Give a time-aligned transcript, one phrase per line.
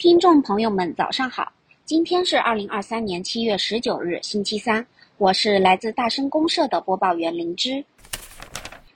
[0.00, 1.52] 听众朋友们，早上好！
[1.84, 4.86] 今天是二零二三年七月十九日，星期三。
[5.18, 7.84] 我是来自大声公社的播报员灵芝。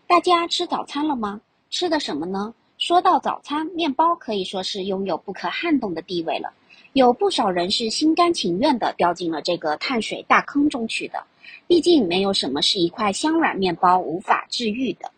[0.07, 1.43] 大家吃早餐了吗？
[1.69, 2.55] 吃的什么呢？
[2.79, 6.55] 说到早餐，面包可以说是拥有不可撼动的地位了。
[6.95, 11.23] 有不少人是心甘情愿地掉进了这个碳水大坑中去的。
[11.67, 15.13] 毕竟，没有什么是一块香软面包无法治愈的。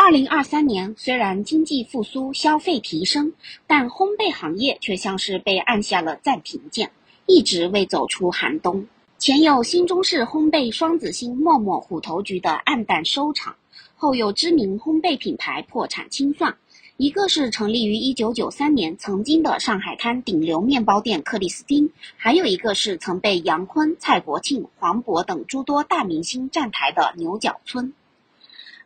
[0.00, 3.32] 二零二三年虽然经济复苏、消费提升，
[3.66, 6.92] 但烘焙行业却像是被按下了暂停键，
[7.26, 8.86] 一直未走出寒冬。
[9.18, 13.56] 前有新中式烘焙双子星默默虎头局的黯淡收场，
[13.96, 16.56] 后有知名烘焙品牌破产清算。
[16.96, 27.92] 一个是成立于一九九三年曾经的上海滩顶流面包店克里斯汀，还有一个是曾被杨坤、蔡国庆、黄渤等诸多大明星站台的牛角村。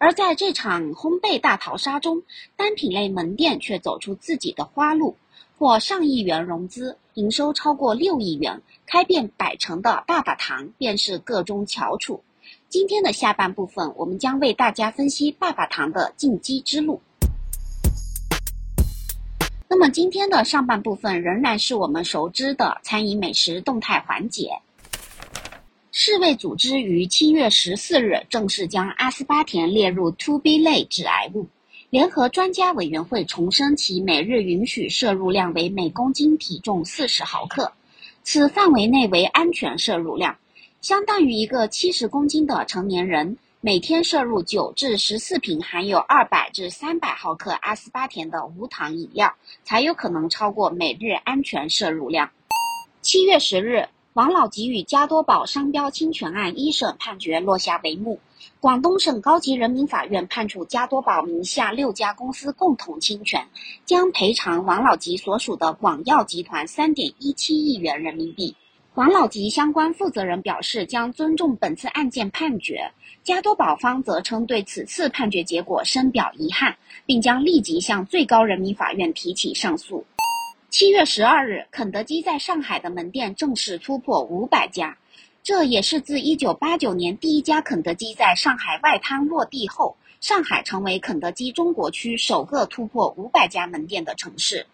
[0.02, 2.24] 而在这场烘焙大逃杀中，
[2.56, 5.14] 单品类门店却走出自己的花路，
[5.56, 12.24] 或上亿元融资，营收超过六亿元，开遍百城的爸爸堂便是个中翘楚。
[12.68, 17.00] 今天的下半部分，我们将为大家分析爸爸堂的进击之路。
[19.68, 24.58] 那么今天的上半部分仍然是我们熟知的餐饮美食动态环节。
[25.94, 31.48] 世卫组织于七月十四日正式将阿斯巴甜列入 To B 类致癌物。
[31.90, 37.74] 联合专家委员会重申其每日允许摄入量为每公斤体重四十毫克，
[38.22, 40.38] 此范围内为安全摄入量，
[40.80, 52.30] 相当于一个七十公斤的成年人每天摄入九至十四瓶含有二百至三百毫克阿斯巴甜的无糖饮料，才有可能超过每日安全摄入量。
[53.02, 53.86] 七月十日。
[54.14, 58.20] 王老吉与加多宝商标侵权案一审判决落下帷幕，
[58.60, 63.46] 广东省高级人民法院判处加多宝名下六家公司共同侵权，
[63.86, 68.54] 将赔偿王老吉所属的广药集团三点一七亿元人民币。
[68.94, 72.92] 王老吉相关负责人表示将尊重本次案件判决，
[73.24, 80.04] 加多宝方则称对此次判决结果深表遗憾，并将立即向最高人民法院提起上诉。
[80.72, 84.96] 七月十二日，肯德基在上海的门店正式突破五百家，
[85.42, 94.66] 这也是自一九八九年第一家肯德基在上海外滩落地后，上海成为肯德基中国区首个突破五百家门店的城市。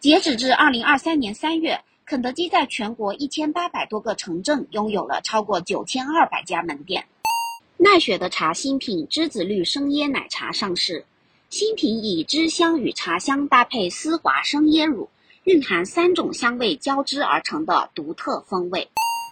[0.00, 7.04] 截止至二零二三年三月，肯德基在全国一千八百多个城镇拥有了超过九千二百家门店。
[7.76, 11.04] 奈雪的茶新品栀子绿生椰奶茶上市，
[11.48, 15.08] 新品以芝香与茶香搭配丝滑生椰乳。
[15.48, 18.90] 蕴含三种香味交织而成的独特风味。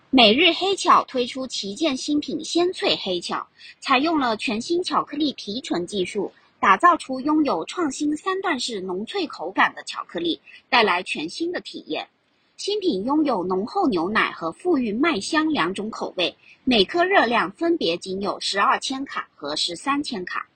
[0.09, 3.47] 每日黑巧推出旗舰新品鲜脆黑巧，
[3.81, 10.41] 采用了全新巧克力提纯技术，打造出拥有创新三段式浓脆口感的巧克力，
[10.71, 12.09] 带来全新的体验。
[12.57, 16.35] 新品拥有浓厚牛奶和馥郁麦香两种口味，
[16.65, 20.49] 每颗热量分别仅有十二千卡和十三千卡。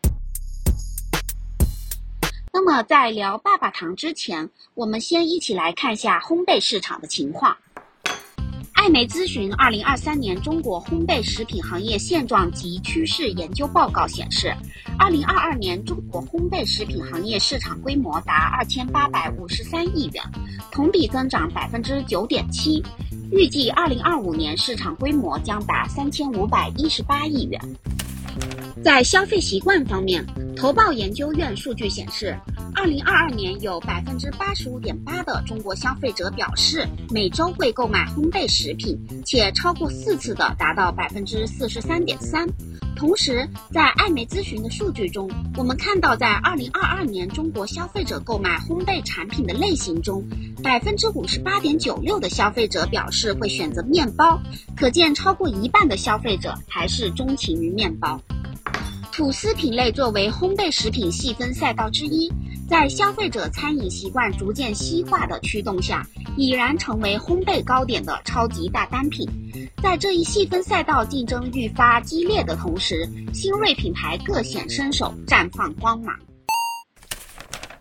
[2.52, 7.56] 那么，在聊爸爸糖之前，我们先一起来看一下烘焙市场的情况。
[8.72, 14.52] 艾媒咨询二零二三年中国烘焙食品行业现状及趋势研究报告显示，
[14.98, 20.24] 二零二二年中国烘焙食品行业市场规模达二千八百五十三亿元，
[20.72, 22.82] 同比增长百分之九点七，
[23.30, 27.60] 预计二零二五年市场规模将达三千五百一十八亿元。
[28.82, 30.24] 在消费习惯方面，
[30.60, 32.38] 投报研究院数据显示，
[32.74, 38.94] 二零二二年有百分之八十五点八的中国消费者表示每周会购买烘焙食品，
[39.24, 42.46] 且超过四次的达到百分之四十三点三。
[42.94, 50.22] 同时，在艾媒咨询的数据中，我们看到在二零二二年中国消费者购买烘焙产品的类型中，
[50.62, 54.38] 百分之五十八点九六的消费者表示会选择面包，
[54.76, 58.20] 可见超过一半的消费者还是钟情于面包。
[59.12, 62.32] 吐司品类作为烘焙食品细分赛道之一，
[62.68, 69.28] 在消费者餐饮习惯逐渐西化的驱动下，已然成为烘焙糕点的超级大单品。
[69.82, 76.16] 在这一细分赛道竞争愈发激烈的同时，新锐品牌各显身手，绽放光芒。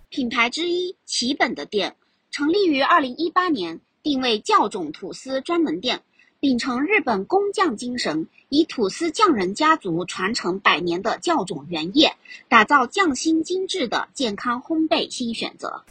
[0.09, 1.95] 品牌之一奇本的店，
[2.31, 6.01] 成立于二零一八年，定位教种吐司专门店。
[6.41, 12.15] 秉承日本工匠精神，以吐司匠人家族传承百年的教种原液，
[12.47, 15.83] 打造匠心精致的健康烘焙新选择。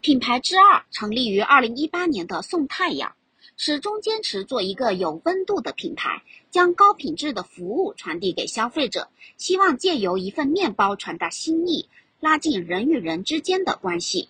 [0.00, 3.14] 品牌之二成立于二零一八年的宋太阳，
[3.56, 11.88] 始终坚持做一个有温度的品牌，将高品质的服务传递给消费者，希望借由一份面包传达心意，
[12.18, 14.28] 拉近人与人之间的关系。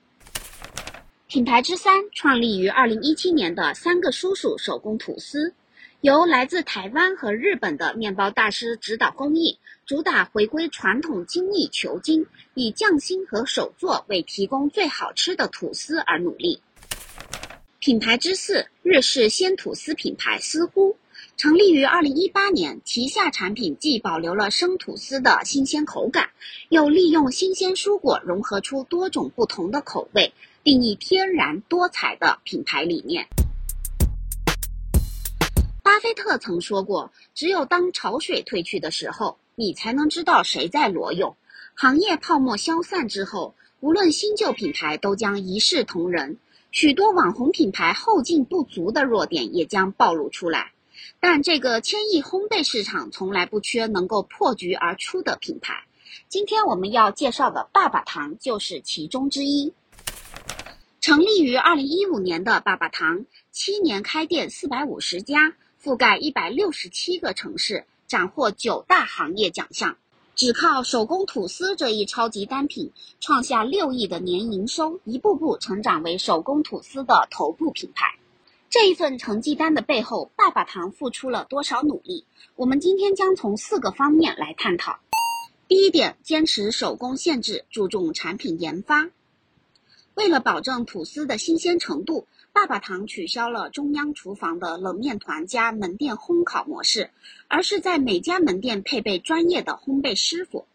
[1.32, 5.54] 品牌之三创立于二零一七年的三个叔叔手工吐司，
[6.02, 16.60] 由来自台湾和日本的面包大师指导工艺，主打回归传统精益求精，以匠心和手作为提供最好吃的吐司而努力。
[17.78, 20.98] 品牌之四，日式鲜吐司品牌思乎，
[21.38, 26.28] 成立于二零一八年，旗下产品既保留了生吐司的新鲜口感，
[26.68, 33.26] 又利用新鲜蔬果融合出多种不同的口味，定义天然多彩的品牌理念。
[35.82, 41.36] 巴菲特曾说过：“只有当潮水退去的时候，你才能知道谁在裸泳。
[41.74, 46.38] 行业泡沫消散之后，无论新旧品牌都将一视同仁。”
[46.70, 50.72] 许多网红品牌后劲不足的弱点也将暴露出来，
[51.20, 55.84] 但这个千亿烘焙市场从来不缺能够破局而出的品牌。
[56.28, 59.74] 今天我们要介绍的爸爸糖就是其中之一。
[61.02, 69.96] 成立于二零一五年的爸爸糖，七年开店四百五十家，覆盖一百六十七个城市，斩获九大行业奖项。
[70.36, 78.14] 只靠手工吐司这一超级单品，创下六亿的年营收，一步步成长为手工吐司的头部品牌。
[78.70, 82.24] 这一份成绩单的背后，爸爸糖付出了多少努力？
[82.54, 85.00] 我们今天将从四个方面来探讨。
[85.66, 89.10] 第一点，坚持手工限制，注重产品研发。
[90.14, 92.26] 为了保证吐司的新鲜程度。
[92.54, 97.10] 爸爸糖取消了中央厨房的冷面团加门店烘烤模式，
[97.48, 100.66] 而是在每家门店配备专业的烘焙师傅，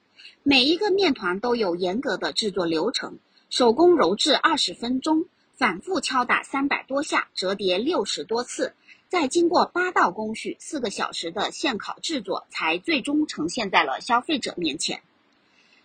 [0.42, 3.20] 每一个面团都有严格的制作流程，
[3.52, 8.74] 手工揉制二十分钟，反复敲打三百多下，折叠六十多次，
[9.08, 15.04] 再经过八道工序，四个小时的现烤制作，才最终呈现在了消费者面前。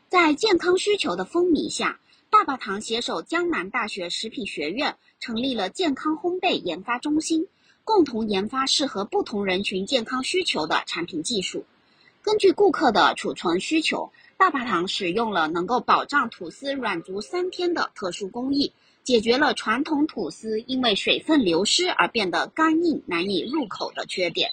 [0.09, 2.01] 在健康需求的风靡下，
[2.33, 4.97] 爸爸糖携手江南大学食品学院。
[5.21, 7.47] 成立了健康烘焙研发中心，
[7.85, 11.65] 共同研发适合不同人群健康需求的产品技术。
[12.23, 18.73] 根据顾客的储存需求，爸爸糖使用了能够保障吐司软足三天的特殊工艺，
[19.05, 24.51] 解决了传统吐司因为水分流失而变得干硬难以入口的缺点。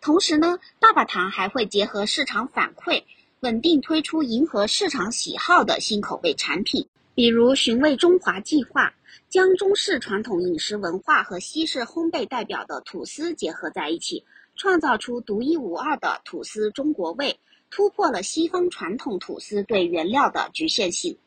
[0.00, 3.02] 同时呢，爸爸糖还会结合市场反馈，
[3.40, 8.94] 稳定推出迎合市场喜好的新口味产品，比如寻味中华计划。
[9.28, 14.24] 将中式传统饮食文化和西式烘焙代表的吐司结合在一起，
[14.56, 17.38] 创造出独一无二的吐司中国味，
[17.70, 21.18] 突破了西方传统吐司对原料的局限性。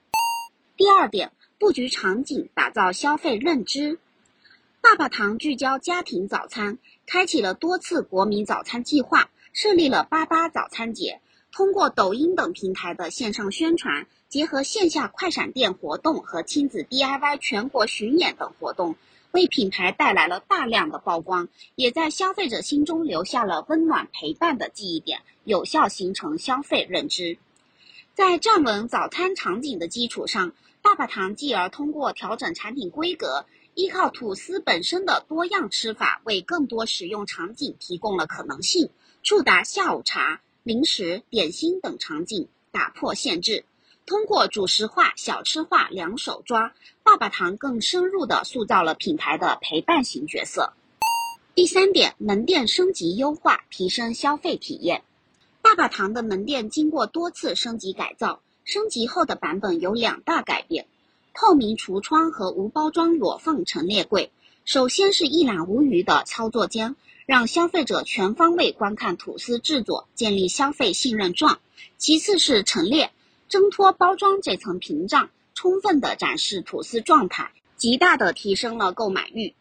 [0.75, 4.00] 第二点，布局场景，打造消费认知。
[4.81, 11.21] 爸爸糖聚焦家庭早餐，开启了多次国民早餐计划，设立了八八早餐节，
[11.51, 14.07] 通过抖音等平台的线上宣传。
[14.30, 18.95] 结合线下快闪店活动和亲子 DIY 全国巡演等活动，
[19.31, 27.38] 为品牌带来了大量的曝光，也在消费者心中留下了温暖陪伴的记忆点，有效形成消费认知。
[28.13, 38.92] 在站稳早餐场景的基础上，爸爸糖继而通过调整产品规格，依靠吐司本身的多样吃法，为更多使用场景提供了可能性，
[39.24, 43.65] 触达下午茶、零食、点心等场景，打破限制。
[44.06, 50.74] 通过主食化、小吃化两手抓，爸爸糖更深入地塑造了品牌的陪伴型角色。
[51.56, 55.01] 第三点，门店升级优化，提升消费体验。
[55.63, 60.86] 爸爸糖的门店经过多次升级改造，升级后的版本有两大改变：
[61.34, 64.32] 透明橱窗和无包装裸放陈列柜。
[64.63, 66.96] 首先是一览无余的操作间，
[67.32, 71.62] 让消费者全方位观看吐司制作，建立消费信任状。
[71.98, 73.10] 其次是陈列。
[73.48, 79.54] 挣脱包装这层屏障，充分的展示吐司状态，极大的提升了购买欲。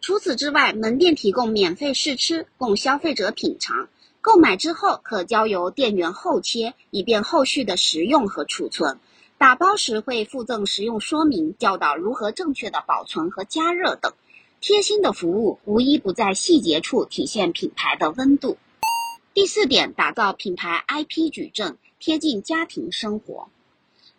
[0.00, 3.90] 除此之外，门店提供免费试吃，供消费者品尝。
[4.22, 8.98] 购买之后可交由店员后切，以便后续的食用和储存。
[9.36, 14.14] 打包时会附赠食用说明，教导如何正确的保存和加热等。
[14.62, 18.58] 贴心的服务无一不在细节处体现品牌的温度。
[19.34, 21.78] 第四点，打造品牌 IP 矩阵。
[21.98, 23.48] 贴近家庭生活，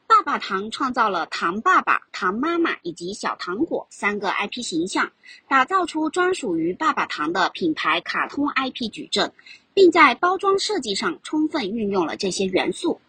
[0.05, 5.13] 爸爸糖创造了糖爸爸、糖妈妈以及小糖果三个 IP 形象，
[5.47, 9.31] 打造出专属于爸爸糖的品牌卡通 IP 矩阵，
[9.73, 12.99] 并在包装设计上充分运用了这些元素，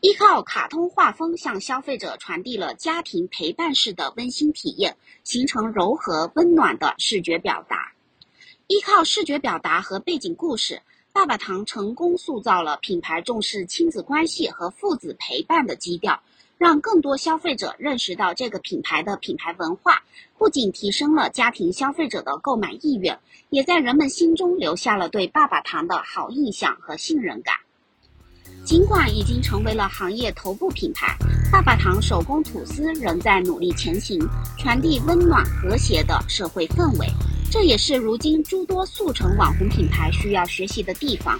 [0.00, 7.92] 依靠卡通画风向消费者传递了家庭陪伴式的温馨体验，形成柔和温暖的视觉表达。
[8.66, 10.82] 依靠视觉表达和背景故事。
[11.14, 16.22] 爸爸糖成功塑造了品牌重视亲子关系和父子陪伴的基调，
[16.56, 20.04] 让更多消费者认识到这个品牌的品牌文化，
[20.38, 27.56] 不仅提升了家庭消费者的购买意愿，也在人们心中留下了对爸爸糖的好印象和信任感。
[28.64, 31.16] 尽管已经成为了行业头部品牌，
[31.50, 34.20] 爸爸糖手工吐司仍在努力前行，
[34.56, 37.06] 传递温暖和谐的社会氛围。
[37.50, 41.38] 这也是如今诸多速成网红品牌需要学习的地方。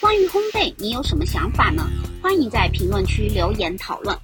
[0.00, 1.82] 关于烘焙，你有什么想法呢？
[2.22, 4.16] 欢迎在评论区留言讨论。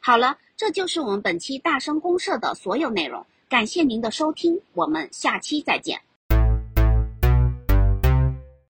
[0.00, 6.00] 好了，这就是我们本期大声公社的所有内容，感谢您的收听，我们下期再见。